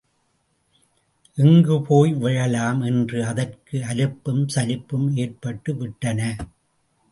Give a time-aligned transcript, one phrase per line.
[1.37, 6.37] எங்குப் போய் விழலாம் என்று அதற்கு அலுப்பும் சலிப்பும் ஏற்பட்டுவிட்டன.